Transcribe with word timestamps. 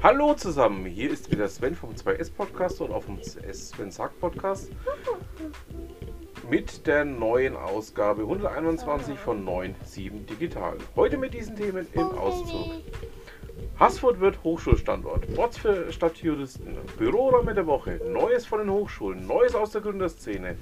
Hallo 0.00 0.32
zusammen, 0.34 0.86
hier 0.86 1.10
ist 1.10 1.28
wieder 1.32 1.48
Sven 1.48 1.74
vom 1.74 1.90
2S 1.90 2.32
Podcast 2.32 2.80
und 2.80 2.92
auch 2.92 3.02
vom 3.02 3.20
Sven 3.20 3.90
Sack 3.90 4.12
Podcast 4.20 4.70
mit 6.48 6.86
der 6.86 7.04
neuen 7.04 7.56
Ausgabe 7.56 8.22
121 8.22 9.18
von 9.18 9.44
9.7 9.44 10.24
Digital. 10.24 10.78
Heute 10.94 11.16
mit 11.18 11.34
diesen 11.34 11.56
Themen 11.56 11.84
im 11.94 12.16
Auszug. 12.16 12.74
Haßfurt 13.80 14.20
wird 14.20 14.44
Hochschulstandort, 14.44 15.34
Bots 15.34 15.58
für 15.58 15.92
Stadtjuristen, 15.92 16.76
Büroräume 16.96 17.52
der 17.52 17.66
Woche, 17.66 18.00
Neues 18.08 18.46
von 18.46 18.60
den 18.60 18.70
Hochschulen, 18.70 19.26
Neues 19.26 19.56
aus 19.56 19.72
der 19.72 19.80
Gründerszene, 19.80 20.56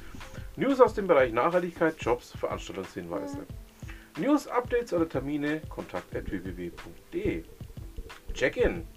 News 0.57 0.81
aus 0.81 0.95
dem 0.95 1.07
Bereich 1.07 1.35
Nachhaltigkeit, 1.35 1.97
Jobs, 1.99 2.33
Veranstaltungshinweise. 2.39 3.41
News, 4.19 4.49
Updates 4.49 4.95
oder 4.95 5.07
Termine, 5.07 5.61
kontakt.www.de. 5.69 7.45
Check-in. 8.33 8.96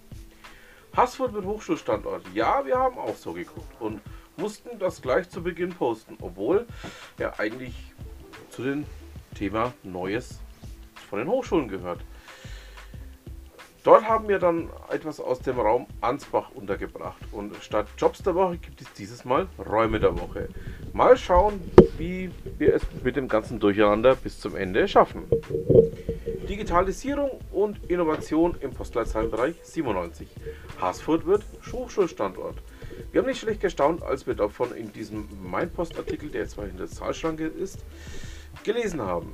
Haßfurt 0.99 1.31
wird 1.31 1.45
Hochschulstandort. 1.45 2.23
Ja, 2.33 2.65
wir 2.65 2.77
haben 2.77 2.97
auch 2.97 3.15
so 3.15 3.31
geguckt 3.31 3.71
und 3.79 4.01
mussten 4.35 4.77
das 4.79 5.01
gleich 5.01 5.29
zu 5.29 5.41
Beginn 5.41 5.69
posten, 5.69 6.17
obwohl 6.19 6.67
ja 7.17 7.31
eigentlich 7.37 7.73
zu 8.49 8.63
dem 8.63 8.83
Thema 9.33 9.71
Neues 9.83 10.39
von 11.09 11.19
den 11.19 11.29
Hochschulen 11.29 11.69
gehört. 11.69 12.01
Dort 13.85 14.09
haben 14.09 14.27
wir 14.27 14.39
dann 14.39 14.69
etwas 14.89 15.21
aus 15.21 15.39
dem 15.39 15.57
Raum 15.57 15.87
Ansbach 16.01 16.51
untergebracht 16.53 17.21
und 17.31 17.55
statt 17.63 17.87
Jobs 17.97 18.21
der 18.21 18.35
Woche 18.35 18.57
gibt 18.57 18.81
es 18.81 18.91
dieses 18.91 19.23
Mal 19.23 19.47
Räume 19.57 20.01
der 20.01 20.19
Woche. 20.19 20.49
Mal 20.91 21.15
schauen, 21.15 21.61
wie 21.97 22.29
wir 22.57 22.75
es 22.75 22.81
mit 23.05 23.15
dem 23.15 23.29
ganzen 23.29 23.57
Durcheinander 23.61 24.15
bis 24.15 24.37
zum 24.37 24.57
Ende 24.57 24.85
schaffen. 24.89 25.23
Digitalisierung 26.49 27.29
und 27.51 27.91
Innovation 27.91 28.55
im 28.59 28.71
Postleitzahlenbereich 28.71 29.53
97. 29.61 30.27
Haßfurt 30.81 31.27
wird 31.27 31.43
Hochschulstandort. 31.71 32.55
Wir 33.11 33.21
haben 33.21 33.27
nicht 33.27 33.39
schlecht 33.39 33.61
gestaunt, 33.61 34.01
als 34.01 34.25
wir 34.25 34.33
davon 34.33 34.75
in 34.75 34.91
diesem 34.91 35.27
Meinpost-Artikel, 35.43 36.29
der 36.29 36.47
zwar 36.47 36.65
hinter 36.65 36.87
der 36.87 36.91
Zahlschranke 36.91 37.45
ist, 37.45 37.85
gelesen 38.63 38.99
haben. 38.99 39.33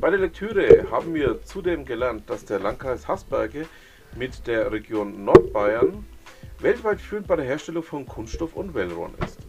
Bei 0.00 0.10
der 0.10 0.20
Lektüre 0.20 0.88
haben 0.92 1.14
wir 1.14 1.42
zudem 1.42 1.84
gelernt, 1.84 2.30
dass 2.30 2.44
der 2.44 2.60
Landkreis 2.60 3.08
Hasberge 3.08 3.66
mit 4.16 4.46
der 4.46 4.70
Region 4.70 5.24
Nordbayern 5.24 6.06
weltweit 6.60 7.00
führend 7.00 7.26
bei 7.26 7.34
der 7.34 7.44
Herstellung 7.44 7.82
von 7.82 8.06
Kunststoff 8.06 8.54
und 8.54 8.72
Wellrohren 8.72 9.14
ist. 9.24 9.40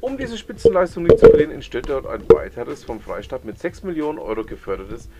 Um 0.00 0.16
diese 0.16 0.38
Spitzenleistung 0.38 1.02
nicht 1.02 1.18
zu 1.18 1.26
verlieren, 1.26 1.50
entsteht 1.50 1.90
dort 1.90 2.06
ein 2.06 2.22
weiteres 2.28 2.84
vom 2.84 3.00
Freistaat 3.00 3.44
mit 3.44 3.58
6 3.58 3.82
Millionen 3.82 4.18
Euro 4.18 4.44
gefördertes 4.44 5.10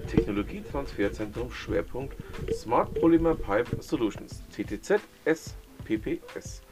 Technologietransferzentrum 0.00 1.50
Schwerpunkt 1.50 2.16
Smart 2.52 2.94
Polymer 2.94 3.34
Pipe 3.34 3.82
Solutions, 3.82 4.42
TTZ 4.50 5.00
SPPS. 5.24 6.62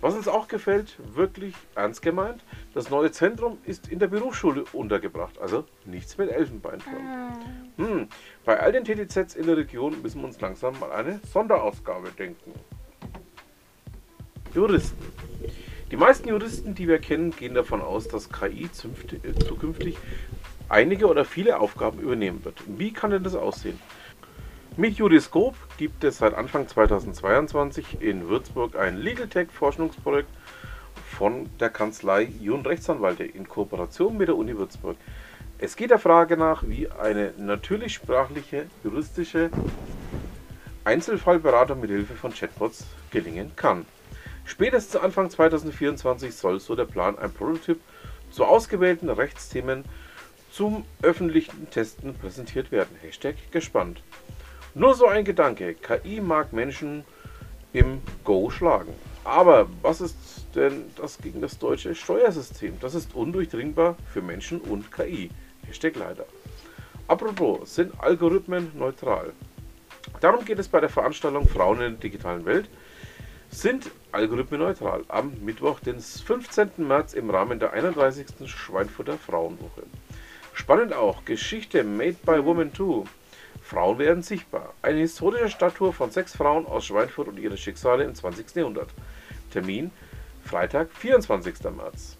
Was 0.00 0.14
uns 0.14 0.28
auch 0.28 0.46
gefällt, 0.46 0.98
wirklich 1.14 1.54
ernst 1.74 2.02
gemeint, 2.02 2.44
das 2.74 2.90
neue 2.90 3.10
Zentrum 3.10 3.58
ist 3.64 3.88
in 3.88 3.98
der 3.98 4.08
Berufsschule 4.08 4.64
untergebracht, 4.72 5.38
also 5.38 5.64
nichts 5.86 6.18
mit 6.18 6.30
Elfenbeinturm. 6.30 6.96
Ah. 6.96 7.38
Hm, 7.76 8.08
bei 8.44 8.60
all 8.60 8.72
den 8.72 8.84
TTZs 8.84 9.34
in 9.34 9.46
der 9.46 9.56
Region 9.56 10.02
müssen 10.02 10.20
wir 10.20 10.26
uns 10.26 10.40
langsam 10.40 10.78
mal 10.78 10.92
eine 10.92 11.20
Sonderausgabe 11.32 12.10
denken. 12.10 12.52
Juristen. 14.54 15.04
Die 15.90 15.96
meisten 15.96 16.28
Juristen, 16.28 16.74
die 16.74 16.88
wir 16.88 16.98
kennen, 16.98 17.30
gehen 17.30 17.54
davon 17.54 17.80
aus, 17.80 18.08
dass 18.08 18.28
KI 18.28 18.64
äh, 18.64 19.38
zukünftig 19.38 19.96
einige 20.68 21.06
oder 21.06 21.24
viele 21.24 21.60
Aufgaben 21.60 22.00
übernehmen 22.00 22.44
wird. 22.44 22.62
Wie 22.66 22.92
kann 22.92 23.10
denn 23.10 23.22
das 23.22 23.34
aussehen? 23.34 23.78
Mit 24.76 24.96
Juriscope 24.98 25.56
gibt 25.78 26.04
es 26.04 26.18
seit 26.18 26.34
Anfang 26.34 26.68
2022 26.68 28.02
in 28.02 28.28
Würzburg 28.28 28.76
ein 28.76 28.98
Legal 28.98 29.26
Tech 29.28 29.48
Forschungsprojekt 29.50 30.28
von 31.16 31.48
der 31.58 31.70
Kanzlei 31.70 32.28
Jun 32.40 32.60
Rechtsanwälte 32.60 33.24
in 33.24 33.48
Kooperation 33.48 34.18
mit 34.18 34.28
der 34.28 34.36
Uni 34.36 34.56
Würzburg. 34.56 34.96
Es 35.58 35.76
geht 35.76 35.90
der 35.90 35.98
Frage 35.98 36.36
nach, 36.36 36.62
wie 36.66 36.90
eine 36.90 37.32
natürlich 37.38 37.94
sprachliche 37.94 38.66
juristische 38.84 39.50
Einzelfallberatung 40.84 41.80
mit 41.80 41.90
Hilfe 41.90 42.14
von 42.14 42.34
Chatbots 42.34 42.86
gelingen 43.10 43.52
kann. 43.56 43.86
Spätestens 44.44 45.00
Anfang 45.00 45.30
2024 45.30 46.34
soll 46.34 46.60
so 46.60 46.76
der 46.76 46.84
Plan 46.84 47.18
ein 47.18 47.32
Prototyp 47.32 47.80
zu 48.30 48.44
ausgewählten 48.44 49.08
Rechtsthemen 49.08 49.84
zum 50.56 50.86
öffentlichen 51.02 51.68
Testen 51.68 52.14
präsentiert 52.14 52.72
werden. 52.72 52.96
Hashtag 53.02 53.34
gespannt. 53.50 54.00
Nur 54.74 54.94
so 54.94 55.06
ein 55.06 55.22
Gedanke. 55.22 55.74
KI 55.74 56.22
mag 56.22 56.54
Menschen 56.54 57.04
im 57.74 58.00
Go 58.24 58.48
schlagen. 58.48 58.94
Aber 59.22 59.68
was 59.82 60.00
ist 60.00 60.16
denn 60.54 60.84
das 60.96 61.18
gegen 61.18 61.42
das 61.42 61.58
deutsche 61.58 61.94
Steuersystem? 61.94 62.80
Das 62.80 62.94
ist 62.94 63.14
undurchdringbar 63.14 63.96
für 64.10 64.22
Menschen 64.22 64.62
und 64.62 64.90
KI. 64.90 65.28
Hashtag 65.66 65.96
leider. 65.96 66.24
Apropos, 67.06 67.74
sind 67.74 67.92
Algorithmen 68.00 68.72
neutral? 68.78 69.34
Darum 70.22 70.42
geht 70.42 70.58
es 70.58 70.68
bei 70.68 70.80
der 70.80 70.88
Veranstaltung 70.88 71.46
Frauen 71.46 71.82
in 71.82 71.92
der 71.92 72.00
digitalen 72.00 72.46
Welt. 72.46 72.70
Sind 73.50 73.90
Algorithmen 74.10 74.60
neutral? 74.60 75.04
Am 75.08 75.34
Mittwoch, 75.44 75.80
den 75.80 76.00
15. 76.00 76.70
März 76.78 77.12
im 77.12 77.28
Rahmen 77.28 77.58
der 77.58 77.74
31. 77.74 78.48
Schweinfutter 78.48 79.18
Frauenwoche. 79.18 79.82
Spannend 80.56 80.94
auch, 80.94 81.26
Geschichte 81.26 81.84
Made 81.84 82.16
by 82.24 82.42
Woman 82.42 82.74
2. 82.74 83.04
Frauen 83.62 83.98
werden 83.98 84.22
sichtbar. 84.22 84.72
Eine 84.80 85.00
historische 85.00 85.50
Statue 85.50 85.92
von 85.92 86.10
sechs 86.10 86.34
Frauen 86.34 86.64
aus 86.64 86.86
Schweinfurt 86.86 87.28
und 87.28 87.38
ihre 87.38 87.58
Schicksale 87.58 88.04
im 88.04 88.14
20. 88.14 88.56
Jahrhundert. 88.56 88.88
Termin 89.52 89.90
Freitag, 90.42 90.88
24. 90.94 91.56
März. 91.76 92.16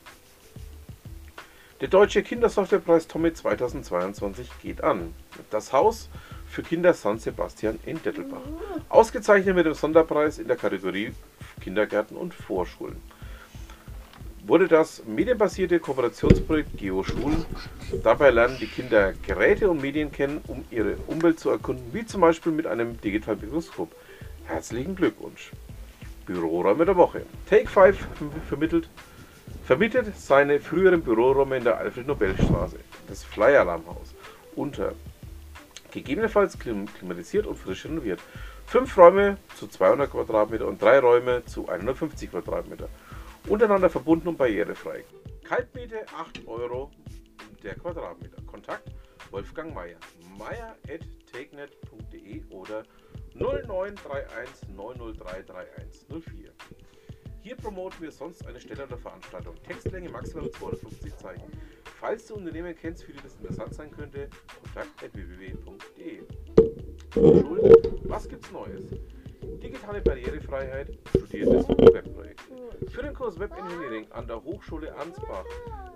Der 1.81 1.89
Deutsche 1.89 2.23
Kindersoftwarepreis 2.23 3.09
Tommy 3.09 3.33
2022 3.33 4.51
geht 4.63 4.85
an. 4.85 5.15
Das 5.49 5.73
Haus 5.73 6.11
für 6.47 6.63
Kinder 6.63 6.93
San 6.93 7.19
Sebastian 7.19 7.79
in 7.87 8.03
Dettelbach. 8.03 8.43
Ausgezeichnet 8.91 9.57
mit 9.57 9.65
dem 9.65 9.75
Sonderpreis 9.75 10.39
in 10.39 10.47
der 10.47 10.59
Kategorie 10.59 11.15
Kindergärten 11.63 12.19
und 12.19 12.35
Vorschulen 12.35 13.01
wurde 14.47 14.69
das 14.69 15.03
medienbasierte 15.07 15.81
Kooperationsprojekt 15.81 16.77
GeoSchulen. 16.79 17.45
Dabei 18.03 18.31
lernen 18.31 18.57
die 18.61 18.67
Kinder 18.67 19.13
Geräte 19.27 19.69
und 19.69 19.83
Medien 19.83 20.13
kennen, 20.13 20.41
um 20.47 20.65
ihre 20.71 20.97
Umwelt 21.09 21.41
zu 21.41 21.51
erkunden, 21.51 21.85
wie 21.93 22.07
zum 22.07 22.21
Beispiel 22.21 22.53
mit 22.53 22.67
einem 22.67 23.01
digitalen 23.01 23.41
Mikroskop. 23.41 23.91
Herzlichen 24.45 24.95
Glückwunsch! 24.95 25.51
Büroräume 26.27 26.85
der 26.85 26.97
Woche. 26.97 27.23
Take 27.49 27.69
5 27.69 28.07
vermittelt, 28.49 28.89
vermietet 29.65 30.17
seine 30.17 30.61
früheren 30.61 31.03
Büroräume 31.03 31.57
in 31.57 31.65
der 31.65 31.79
Alfred-Nobel-Straße, 31.79 32.79
das 33.09 33.25
Flyer-Alarmhaus, 33.25 34.15
unter. 34.55 34.93
Gegebenenfalls 35.93 36.59
klimatisiert 36.59 37.47
und 37.47 37.57
frisch 37.57 37.87
renoviert. 37.87 38.21
Fünf 38.67 38.99
Räume 38.99 39.39
zu 39.57 39.67
200 39.67 40.11
Quadratmeter 40.11 40.67
und 40.67 40.83
drei 40.83 40.99
Räume 40.99 41.45
zu 41.47 41.69
150 41.69 42.33
Quadratmeter 42.33 42.89
untereinander 43.49 43.91
verbunden 43.91 44.29
und 44.29 44.37
barrierefrei. 44.37 45.05
Kaltmiete 45.45 46.05
8 46.17 46.47
Euro 46.47 46.93
der 47.63 47.75
Quadratmeter. 47.75 48.41
Kontakt 48.43 48.93
Wolfgang 49.31 49.75
Meier. 49.75 49.99
meier.takenet.de 50.39 52.45
oder 52.51 52.85
0931 53.35 54.69
903 54.75 55.43
3104. 55.43 56.53
Hier 57.43 57.57
promoten 57.57 58.01
wir 58.01 58.11
sonst 58.11 58.47
eine 58.47 58.59
Stelle 58.61 58.87
der 58.89 58.99
Veranstaltung. 58.99 59.55
Textlänge 59.63 60.11
maximal 60.11 60.51
250 60.51 61.17
Zeichen. 61.17 61.53
Falls 62.01 62.27
du 62.27 62.35
Unternehmen 62.35 62.75
kennst, 62.75 63.05
für 63.05 63.13
die 63.13 63.23
das 63.23 63.37
interessant 63.37 63.73
sein 63.75 63.93
könnte, 63.93 64.29
kontakt.www.de. 64.63 66.23
Was 68.09 68.29
gibt's 68.29 68.51
Neues? 68.51 68.91
Digitale 69.63 70.01
Barrierefreiheit, 70.01 70.99
studiertes 71.09 71.69
Webprojekt. 71.69 72.41
Für 72.89 73.03
den 73.03 73.15
Kurs 73.15 73.39
Web 73.39 73.53
Engineering 73.59 74.07
an 74.11 74.27
der 74.27 74.43
Hochschule 74.43 74.95
Ansbach 74.97 75.45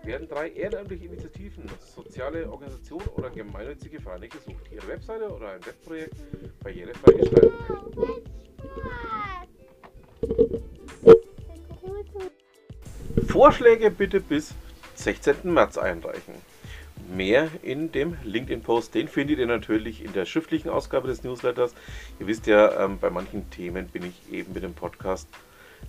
werden 0.03 0.29
drei 0.29 0.51
ehrenamtliche 0.51 1.07
Initiativen, 1.07 1.65
soziale 1.95 2.51
Organisationen 2.51 3.09
oder 3.09 3.31
gemeinnützige 3.31 4.01
Vereine 4.01 4.29
gesucht, 4.29 4.71
ihre 4.73 4.89
Webseite 4.89 5.29
oder 5.29 5.53
ein 5.53 5.67
Webprojekt 5.67 6.17
barrierefrei 6.63 7.13
gestalten 7.13 7.53
Vorschläge 13.29 13.91
bitte 13.91 14.21
bis 14.21 14.55
16. 14.95 15.37
März 15.45 15.79
einreichen. 15.79 16.35
Mehr 17.11 17.49
in 17.63 17.93
dem 17.93 18.17
LinkedIn-Post, 18.25 18.95
den 18.95 19.09
findet 19.09 19.39
ihr 19.39 19.47
natürlich 19.47 20.05
in 20.05 20.13
der 20.13 20.27
schriftlichen 20.27 20.69
Ausgabe 20.69 21.09
des 21.09 21.25
Newsletters. 21.25 21.75
Ihr 22.19 22.27
wisst 22.27 22.47
ja, 22.47 22.85
ähm, 22.85 22.99
bei 22.99 23.11
manchen 23.11 23.51
Themen 23.51 23.89
bin 23.89 24.05
ich 24.05 24.33
eben 24.33 24.53
mit 24.53 24.63
dem 24.63 24.75
Podcast 24.75 25.29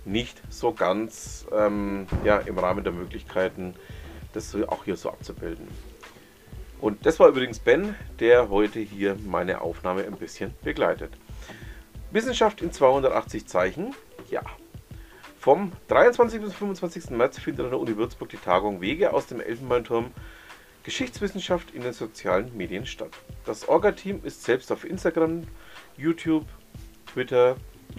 nicht 0.04 0.42
so 0.50 0.72
ganz 0.72 1.46
ähm, 1.52 2.06
ja, 2.24 2.38
im 2.38 2.58
Rahmen 2.58 2.82
der 2.82 2.92
Möglichkeiten, 2.92 3.74
das 4.32 4.54
auch 4.66 4.84
hier 4.84 4.96
so 4.96 5.10
abzubilden. 5.10 5.68
Und 6.80 7.06
das 7.06 7.20
war 7.20 7.28
übrigens 7.28 7.60
Ben, 7.60 7.94
der 8.18 8.50
heute 8.50 8.80
hier 8.80 9.16
meine 9.24 9.60
Aufnahme 9.60 10.04
ein 10.04 10.16
bisschen 10.16 10.52
begleitet. 10.64 11.12
Wissenschaft 12.10 12.60
in 12.60 12.72
280 12.72 13.46
Zeichen? 13.46 13.94
Ja. 14.28 14.42
Vom 15.38 15.72
23. 15.88 16.40
bis 16.40 16.54
25. 16.54 17.10
März 17.10 17.38
findet 17.38 17.64
an 17.64 17.70
der 17.70 17.80
Uni 17.80 17.96
Würzburg 17.96 18.28
die 18.28 18.36
Tagung 18.36 18.80
Wege 18.80 19.12
aus 19.12 19.26
dem 19.26 19.40
Elfenbeinturm 19.40 20.10
Geschichtswissenschaft 20.82 21.72
in 21.72 21.82
den 21.82 21.92
sozialen 21.92 22.56
Medien 22.56 22.86
statt. 22.86 23.10
Das 23.46 23.68
Orga-Team 23.68 24.20
ist 24.24 24.42
selbst 24.42 24.72
auf 24.72 24.84
Instagram, 24.84 25.46
YouTube, 25.96 26.46
Twitter, 27.12 27.56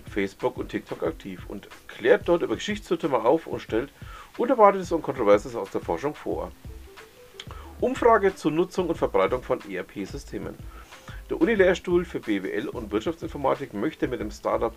Facebook 0.09 0.57
und 0.57 0.69
TikTok 0.69 1.03
aktiv 1.03 1.45
und 1.47 1.68
klärt 1.88 2.27
dort 2.27 2.41
über 2.41 2.56
Geschichtsirrtümer 2.56 3.25
auf 3.25 3.47
und 3.47 3.59
stellt 3.59 3.91
Unerwartetes 4.38 4.91
und 4.91 5.03
Kontroverses 5.03 5.56
aus 5.56 5.69
der 5.71 5.81
Forschung 5.81 6.15
vor. 6.15 6.51
Umfrage 7.80 8.35
zur 8.35 8.51
Nutzung 8.51 8.89
und 8.89 8.97
Verbreitung 8.97 9.44
von 9.44 9.59
ERP-Systemen. 9.69 10.56
Der 11.30 11.39
Uni-Lehrstuhl 11.39 12.06
für 12.06 12.19
BWL 12.19 12.68
und 12.68 12.91
Wirtschaftsinformatik 12.91 13.74
möchte 13.74 14.07
mit 14.07 14.19
dem 14.19 14.31
Startup 14.31 14.74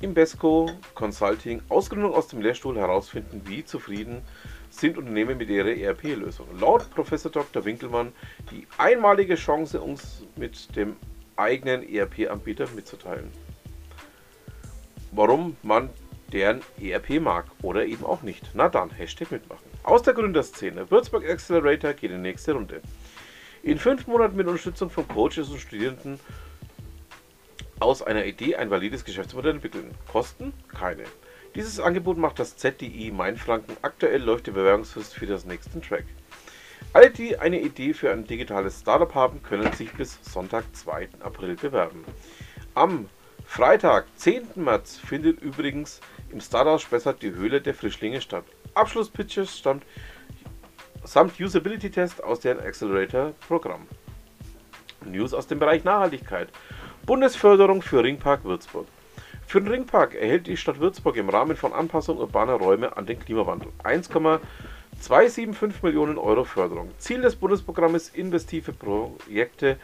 Imbesco 0.00 0.70
Consulting 0.94 1.62
Ausgründung 1.68 2.14
aus 2.14 2.28
dem 2.28 2.40
Lehrstuhl 2.40 2.76
herausfinden, 2.76 3.42
wie 3.46 3.64
zufrieden 3.64 4.22
sind 4.70 4.98
Unternehmen 4.98 5.38
mit 5.38 5.48
ihrer 5.48 5.76
ERP-Lösung. 5.76 6.46
Laut 6.58 6.88
Prof. 6.90 7.10
Dr. 7.10 7.64
Winkelmann 7.64 8.12
die 8.50 8.66
einmalige 8.78 9.34
Chance, 9.34 9.80
uns 9.80 10.24
mit 10.36 10.74
dem 10.76 10.96
eigenen 11.36 11.88
ERP-Anbieter 11.88 12.66
mitzuteilen. 12.74 13.30
Warum 15.12 15.56
man 15.62 15.90
deren 16.32 16.60
ERP 16.80 17.20
mag 17.20 17.46
oder 17.62 17.86
eben 17.86 18.04
auch 18.04 18.22
nicht. 18.22 18.50
Na 18.54 18.68
dann, 18.68 18.90
Hashtag 18.90 19.30
mitmachen. 19.30 19.64
Aus 19.82 20.02
der 20.02 20.14
Gründerszene. 20.14 20.90
Würzburg 20.90 21.28
Accelerator 21.28 21.92
geht 21.94 22.10
in 22.10 22.18
die 22.18 22.28
nächste 22.28 22.52
Runde. 22.52 22.82
In 23.62 23.78
fünf 23.78 24.06
Monaten 24.06 24.36
mit 24.36 24.46
Unterstützung 24.46 24.90
von 24.90 25.08
Coaches 25.08 25.48
und 25.48 25.58
Studierenden 25.58 26.20
aus 27.80 28.02
einer 28.02 28.24
Idee 28.24 28.56
ein 28.56 28.70
valides 28.70 29.04
Geschäftsmodell 29.04 29.54
entwickeln. 29.54 29.90
Kosten? 30.10 30.52
Keine. 30.68 31.04
Dieses 31.58 31.80
Angebot 31.80 32.18
macht 32.18 32.38
das 32.38 32.56
ZDI 32.56 33.10
Mainfranken. 33.10 33.76
Aktuell 33.82 34.22
läuft 34.22 34.46
die 34.46 34.52
Bewerbungsfrist 34.52 35.12
für 35.12 35.26
das 35.26 35.44
nächste 35.44 35.80
Track. 35.80 36.04
Alle, 36.92 37.10
die 37.10 37.36
eine 37.36 37.60
Idee 37.60 37.94
für 37.94 38.12
ein 38.12 38.24
digitales 38.24 38.78
Startup 38.78 39.12
haben, 39.12 39.42
können 39.42 39.72
sich 39.72 39.92
bis 39.92 40.20
Sonntag, 40.22 40.62
2. 40.72 41.08
April 41.18 41.56
bewerben. 41.56 42.04
Am 42.76 43.08
Freitag, 43.44 44.06
10. 44.14 44.50
März, 44.54 44.98
findet 44.98 45.42
übrigens 45.42 46.00
im 46.30 46.40
Startup 46.40 46.80
Spessart 46.80 47.22
die 47.22 47.32
Höhle 47.32 47.60
der 47.60 47.74
Frischlinge 47.74 48.20
statt. 48.20 48.44
Abschlusspitches 48.74 49.58
stammt 49.58 49.82
samt 51.02 51.40
Usability-Test 51.40 52.22
aus 52.22 52.38
deren 52.38 52.60
Accelerator-Programm. 52.60 53.88
News 55.04 55.34
aus 55.34 55.48
dem 55.48 55.58
Bereich 55.58 55.82
Nachhaltigkeit. 55.82 56.50
Bundesförderung 57.04 57.82
für 57.82 58.04
Ringpark 58.04 58.44
Würzburg. 58.44 58.86
Für 59.48 59.62
den 59.62 59.68
Ringpark 59.68 60.14
erhält 60.14 60.46
die 60.46 60.58
Stadt 60.58 60.78
Würzburg 60.78 61.16
im 61.16 61.30
Rahmen 61.30 61.56
von 61.56 61.72
Anpassung 61.72 62.18
urbaner 62.18 62.52
Räume 62.52 62.94
an 62.98 63.06
den 63.06 63.18
Klimawandel 63.18 63.72
1,275 63.82 65.82
Millionen 65.82 66.18
Euro 66.18 66.44
Förderung. 66.44 66.90
Ziel 66.98 67.22
des 67.22 67.34
Bundesprogramms 67.34 68.10
investive 68.10 68.74
Projekte 68.74 69.78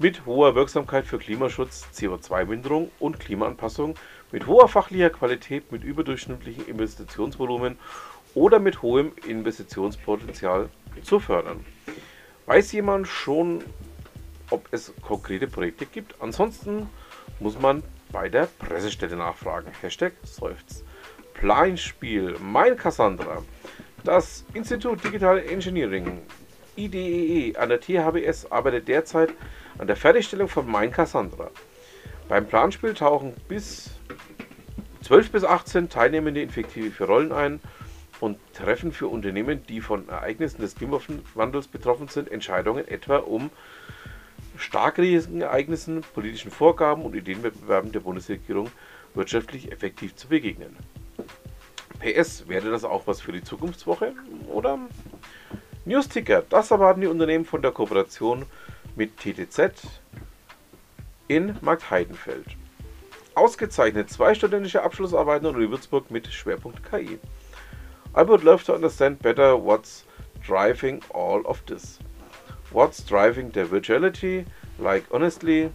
mit 0.00 0.26
hoher 0.26 0.56
Wirksamkeit 0.56 1.06
für 1.06 1.18
Klimaschutz, 1.18 1.86
CO2-Minderung 1.94 2.90
und 2.98 3.20
Klimaanpassung, 3.20 3.94
mit 4.32 4.48
hoher 4.48 4.66
fachlicher 4.66 5.10
Qualität, 5.10 5.70
mit 5.70 5.84
überdurchschnittlichem 5.84 6.66
Investitionsvolumen 6.66 7.78
oder 8.34 8.58
mit 8.58 8.82
hohem 8.82 9.12
Investitionspotenzial 9.28 10.70
zu 11.04 11.20
fördern. 11.20 11.64
Weiß 12.46 12.72
jemand 12.72 13.06
schon, 13.06 13.62
ob 14.50 14.66
es 14.72 14.92
konkrete 15.02 15.46
Projekte 15.46 15.86
gibt? 15.86 16.20
Ansonsten 16.20 16.90
muss 17.38 17.60
man 17.60 17.84
bei 18.18 18.28
der 18.28 18.48
Pressestelle 18.58 19.14
nachfragen. 19.14 19.70
Hashtag 19.80 20.12
Seufz. 20.24 20.82
Planspiel 21.34 22.34
Mein 22.40 22.76
Cassandra. 22.76 23.44
Das 24.02 24.44
Institut 24.54 25.04
Digital 25.04 25.38
Engineering 25.38 26.22
IDEE 26.74 27.50
e, 27.50 27.56
an 27.56 27.68
der 27.68 27.80
THBS 27.80 28.50
arbeitet 28.50 28.88
derzeit 28.88 29.30
an 29.78 29.86
der 29.86 29.94
Fertigstellung 29.94 30.48
von 30.48 30.68
Mein 30.68 30.90
Cassandra. 30.90 31.48
Beim 32.28 32.44
Planspiel 32.44 32.92
tauchen 32.92 33.34
bis 33.46 33.90
12 35.02 35.30
bis 35.30 35.44
18 35.44 35.88
Teilnehmende 35.88 36.42
in 36.42 36.50
fiktive 36.50 37.04
Rollen 37.04 37.30
ein 37.30 37.60
und 38.18 38.36
treffen 38.52 38.90
für 38.90 39.06
Unternehmen, 39.06 39.64
die 39.68 39.80
von 39.80 40.08
Ereignissen 40.08 40.60
des 40.60 40.74
Klimawandels 40.74 41.68
betroffen 41.68 42.08
sind, 42.08 42.32
Entscheidungen 42.32 42.88
etwa 42.88 43.18
um 43.18 43.50
starkrisigen 44.58 45.40
Ereignissen, 45.40 46.02
politischen 46.14 46.50
Vorgaben 46.50 47.02
und 47.02 47.14
Ideenwettbewerben 47.14 47.92
der 47.92 48.00
Bundesregierung 48.00 48.70
wirtschaftlich 49.14 49.72
effektiv 49.72 50.14
zu 50.16 50.28
begegnen. 50.28 50.76
PS, 52.00 52.46
wäre 52.48 52.70
das 52.70 52.84
auch 52.84 53.06
was 53.06 53.20
für 53.20 53.32
die 53.32 53.42
Zukunftswoche? 53.42 54.12
Oder? 54.48 54.78
Newsticker, 55.84 56.42
das 56.48 56.70
erwarten 56.70 57.00
die 57.00 57.06
Unternehmen 57.06 57.44
von 57.44 57.62
der 57.62 57.72
Kooperation 57.72 58.44
mit 58.94 59.16
TTZ 59.16 60.00
in 61.28 61.56
Marktheidenfeld. 61.60 62.46
Ausgezeichnet 63.34 64.10
zwei 64.10 64.34
studentische 64.34 64.82
Abschlussarbeiten 64.82 65.46
Uni 65.46 65.70
Würzburg 65.70 66.10
mit 66.10 66.26
Schwerpunkt 66.26 66.82
KI. 66.88 67.18
I 68.16 68.26
would 68.26 68.42
love 68.42 68.64
to 68.64 68.74
understand 68.74 69.20
better 69.22 69.56
what's 69.56 70.04
driving 70.44 71.00
all 71.14 71.42
of 71.46 71.62
this. 71.66 71.98
What's 72.70 73.02
driving 73.02 73.50
the 73.50 73.64
virtuality? 73.64 74.44
Like 74.78 75.04
honestly, 75.10 75.70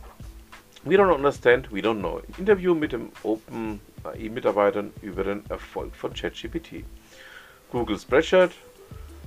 we 0.86 0.96
don't 0.96 1.12
understand, 1.12 1.68
we 1.72 1.82
don't 1.82 2.02
know. 2.02 2.22
Interview 2.38 2.76
mit 2.76 2.92
dem 2.92 3.12
Open 3.24 3.80
AI-Mitarbeitern 4.04 4.94
über 5.02 5.24
den 5.24 5.44
Erfolg 5.50 5.96
von 5.96 6.14
ChatGPT. 6.14 6.84
Google 7.72 7.98
Spreadshirt 7.98 8.52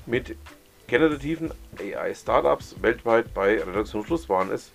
mit 0.06 0.36
generativen 0.86 1.50
AI-Startups 1.80 2.76
weltweit 2.80 3.34
bei 3.34 3.60
Redaktionsschluss 3.60 4.28
waren 4.28 4.52
es 4.52 4.70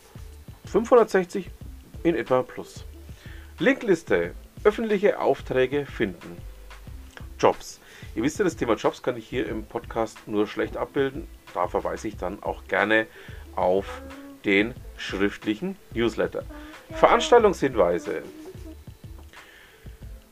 560 0.65 1.49
in 2.03 2.15
etwa 2.15 2.43
plus. 2.43 2.83
Linkliste. 3.59 4.33
Öffentliche 4.63 5.19
Aufträge 5.19 5.85
finden. 5.85 6.37
Jobs. 7.39 7.79
Ihr 8.15 8.23
wisst 8.23 8.37
ja, 8.37 8.43
das 8.43 8.57
Thema 8.57 8.75
Jobs 8.75 9.01
kann 9.01 9.17
ich 9.17 9.27
hier 9.27 9.47
im 9.47 9.63
Podcast 9.63 10.27
nur 10.27 10.45
schlecht 10.45 10.77
abbilden. 10.77 11.27
Da 11.53 11.67
verweise 11.67 12.07
ich 12.07 12.17
dann 12.17 12.41
auch 12.43 12.63
gerne 12.67 13.07
auf 13.55 14.01
den 14.45 14.73
schriftlichen 14.97 15.77
Newsletter. 15.93 16.43
Veranstaltungshinweise. 16.91 18.23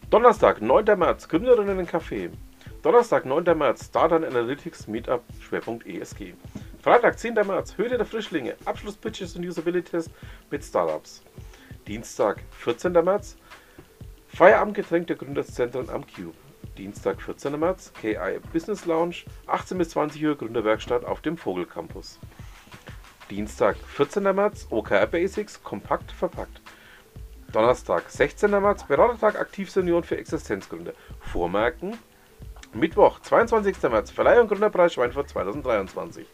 Donnerstag, 0.10 0.62
9. 0.62 0.98
März, 0.98 1.28
Gründerinnen 1.28 1.88
Café. 1.88 2.32
Donnerstag, 2.82 3.26
9. 3.26 3.58
März, 3.58 3.92
Data 3.92 4.16
Analytics 4.16 4.88
Meetup, 4.88 5.22
Schwerpunkt 5.40 5.86
ESG. 5.86 6.34
Freitag, 6.82 7.20
10. 7.20 7.34
März, 7.34 7.78
Höhle 7.78 7.98
der 7.98 8.06
Frischlinge, 8.06 8.56
Abschlusspitches 8.66 9.36
und 9.36 9.46
Usability 9.46 9.92
Test 9.92 10.10
mit 10.50 10.64
Startups. 10.64 11.22
Dienstag, 11.88 12.42
14. 12.52 12.94
März, 12.94 13.38
Feierabendgetränk 14.30 15.08
der 15.08 15.18
Gründerzentren 15.18 15.90
am 15.90 16.06
Cube. 16.08 16.36
Dienstag, 16.80 17.22
14. 17.22 17.60
März, 17.60 17.92
KI 18.00 18.40
Business 18.54 18.86
Lounge, 18.86 19.26
18 19.48 19.78
bis 19.78 19.90
20 19.90 20.26
Uhr 20.26 20.38
Gründerwerkstatt 20.38 21.04
auf 21.04 21.20
dem 21.20 21.36
Vogelcampus. 21.36 22.20
Dienstag, 23.30 23.76
14. 23.76 24.24
März, 24.24 24.66
OKR 24.70 25.06
Basics, 25.06 25.62
kompakt 25.62 26.10
verpackt. 26.14 26.62
Donnerstag, 27.52 28.10
16. 28.10 28.50
März, 28.50 28.86
Beratertag 28.86 29.38
Aktivsenioren 29.38 30.06
für 30.06 30.18
Existenzgründe. 30.18 30.94
Vormerken, 31.20 31.98
Mittwoch, 32.72 33.20
22. 33.20 33.76
März, 33.84 34.12
Verleihung 34.12 34.48
Gründerpreis 34.48 34.94
Schweinfurt 34.94 35.28
2023. 35.28 36.26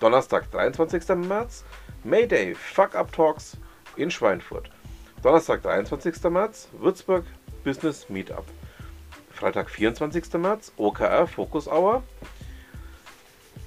Donnerstag, 0.00 0.50
23. 0.50 1.08
März, 1.28 1.64
Mayday 2.04 2.54
Fuck 2.54 2.94
Up 2.94 3.12
Talks 3.12 3.58
in 3.96 4.10
Schweinfurt. 4.10 4.70
Donnerstag, 5.22 5.60
23. 5.60 6.30
März, 6.30 6.70
Würzburg 6.72 7.26
Business 7.64 8.08
Meetup. 8.08 8.46
Freitag, 9.42 9.70
24. 9.70 10.34
März, 10.34 10.72
OKR 10.76 11.26
Focus 11.26 11.66
Hour. 11.66 12.04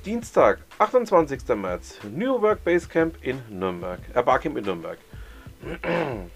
Dienstag, 0.05 0.59
28. 0.79 1.49
März, 1.49 1.99
New 2.09 2.41
Work 2.41 2.63
Basecamp 2.63 3.17
in 3.21 3.41
Nürnberg, 3.49 3.99
äh, 4.13 4.23
Barcamp 4.23 4.55
in 4.55 4.63
Nürnberg. 4.63 4.97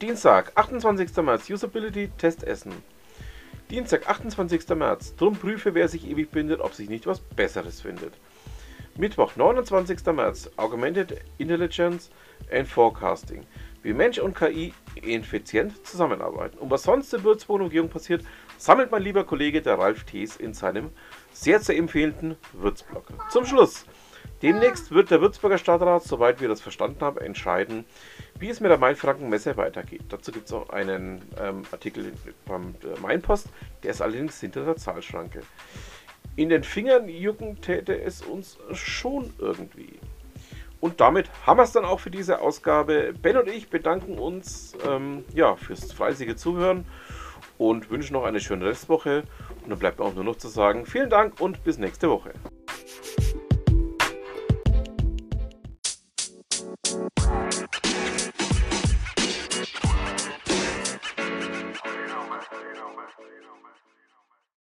Dienstag, 0.00 0.52
28. 0.54 1.14
März, 1.22 1.50
Usability 1.50 2.08
Test 2.16 2.44
Essen. 2.44 2.72
Dienstag, 3.68 4.08
28. 4.08 4.66
März. 4.70 5.14
Drum 5.16 5.36
prüfe, 5.36 5.74
wer 5.74 5.88
sich 5.88 6.08
ewig 6.08 6.30
bindet, 6.30 6.60
ob 6.60 6.72
sich 6.72 6.88
nicht 6.88 7.06
was 7.06 7.20
Besseres 7.20 7.82
findet. 7.82 8.14
Mittwoch, 8.96 9.36
29. 9.36 9.98
März. 10.14 10.50
Augmented 10.56 11.20
Intelligence 11.36 12.10
and 12.50 12.66
Forecasting. 12.66 13.44
Wie 13.82 13.92
Mensch 13.92 14.18
und 14.18 14.34
KI 14.34 14.72
effizient 15.02 15.86
zusammenarbeiten. 15.86 16.58
Und 16.58 16.70
was 16.70 16.84
sonst 16.84 17.12
in 17.12 17.22
Würzburg 17.22 17.56
und 17.56 17.66
Umgebung 17.66 17.90
passiert, 17.90 18.24
sammelt 18.58 18.90
mein 18.90 19.02
lieber 19.02 19.24
Kollege 19.24 19.62
der 19.62 19.78
Ralf 19.78 20.04
Thees 20.04 20.36
in 20.36 20.54
seinem 20.54 20.90
sehr 21.32 21.60
zu 21.60 21.74
empfehlenden 21.74 22.36
Würzblog. 22.52 23.04
Zum 23.30 23.46
Schluss 23.46 23.86
Demnächst 24.42 24.90
wird 24.90 25.10
der 25.10 25.22
Würzburger 25.22 25.56
Stadtrat, 25.56 26.02
soweit 26.02 26.40
wir 26.40 26.48
das 26.48 26.60
verstanden 26.60 27.00
haben, 27.00 27.18
entscheiden, 27.18 27.86
wie 28.38 28.50
es 28.50 28.60
mit 28.60 28.70
der 28.70 28.78
Mainfranken-Messe 28.78 29.56
weitergeht. 29.56 30.02
Dazu 30.10 30.30
gibt 30.30 30.46
es 30.46 30.52
auch 30.52 30.68
einen 30.70 31.22
ähm, 31.40 31.62
Artikel 31.72 32.12
beim 32.44 32.74
äh, 32.82 33.00
Mainpost, 33.00 33.48
der 33.82 33.92
ist 33.92 34.02
allerdings 34.02 34.38
hinter 34.38 34.64
der 34.64 34.76
Zahlschranke. 34.76 35.40
In 36.36 36.50
den 36.50 36.64
Fingern 36.64 37.08
jucken 37.08 37.62
täte 37.62 37.98
es 37.98 38.20
uns 38.20 38.58
schon 38.72 39.32
irgendwie. 39.38 39.98
Und 40.80 41.00
damit 41.00 41.30
haben 41.46 41.58
wir 41.58 41.64
es 41.64 41.72
dann 41.72 41.86
auch 41.86 42.00
für 42.00 42.10
diese 42.10 42.42
Ausgabe. 42.42 43.14
Ben 43.22 43.38
und 43.38 43.48
ich 43.48 43.70
bedanken 43.70 44.18
uns 44.18 44.74
ähm, 44.86 45.24
ja, 45.32 45.56
fürs 45.56 45.92
fleißige 45.92 46.36
Zuhören 46.36 46.84
und 47.58 47.90
wünschen 47.90 48.14
noch 48.14 48.24
eine 48.24 48.40
schöne 48.40 48.66
Restwoche. 48.66 49.24
Und 49.62 49.70
dann 49.70 49.78
bleibt 49.78 49.98
mir 49.98 50.04
auch 50.04 50.14
nur 50.14 50.24
noch 50.24 50.36
zu 50.36 50.48
sagen, 50.48 50.86
vielen 50.86 51.10
Dank 51.10 51.40
und 51.40 51.64
bis 51.64 51.78
nächste 51.78 52.10
Woche. 52.10 52.32